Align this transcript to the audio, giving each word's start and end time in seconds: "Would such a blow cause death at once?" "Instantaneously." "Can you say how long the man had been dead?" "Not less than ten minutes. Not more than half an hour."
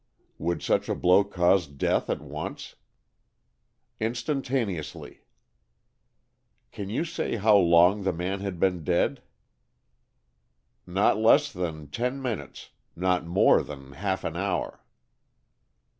"Would 0.39 0.63
such 0.63 0.89
a 0.89 0.95
blow 0.95 1.23
cause 1.23 1.67
death 1.67 2.09
at 2.09 2.21
once?" 2.21 2.75
"Instantaneously." 3.99 5.21
"Can 6.71 6.89
you 6.89 7.05
say 7.05 7.35
how 7.35 7.55
long 7.57 8.01
the 8.01 8.11
man 8.11 8.39
had 8.39 8.59
been 8.59 8.83
dead?" 8.83 9.21
"Not 10.87 11.19
less 11.19 11.53
than 11.53 11.85
ten 11.85 12.19
minutes. 12.19 12.71
Not 12.95 13.27
more 13.27 13.61
than 13.61 13.91
half 13.91 14.23
an 14.23 14.35
hour." 14.35 14.83